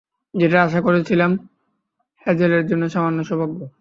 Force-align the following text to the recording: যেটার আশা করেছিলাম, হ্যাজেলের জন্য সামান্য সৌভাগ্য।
যেটার 0.33 0.59
আশা 0.59 0.81
করেছিলাম, 0.81 1.31
হ্যাজেলের 2.25 2.67
জন্য 2.67 2.83
সামান্য 2.89 3.23
সৌভাগ্য। 3.23 3.61